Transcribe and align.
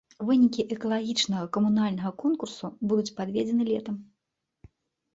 Вынікі 0.27 0.63
экалагічна-камунальнага 0.75 2.11
конкурсу 2.25 2.73
будуць 2.89 3.15
падведзены 3.23 3.63
летам. 3.73 3.95